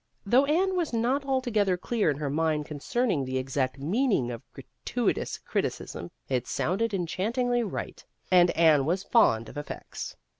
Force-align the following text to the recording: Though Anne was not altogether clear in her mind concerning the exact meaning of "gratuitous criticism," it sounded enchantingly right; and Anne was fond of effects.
Though 0.25 0.45
Anne 0.45 0.75
was 0.75 0.93
not 0.93 1.25
altogether 1.25 1.77
clear 1.77 2.09
in 2.09 2.17
her 2.17 2.31
mind 2.31 2.65
concerning 2.65 3.23
the 3.23 3.37
exact 3.37 3.77
meaning 3.77 4.31
of 4.31 4.41
"gratuitous 4.51 5.37
criticism," 5.37 6.09
it 6.27 6.47
sounded 6.47 6.91
enchantingly 6.91 7.61
right; 7.61 8.03
and 8.31 8.49
Anne 8.57 8.85
was 8.87 9.03
fond 9.03 9.47
of 9.47 9.57
effects. 9.57 10.15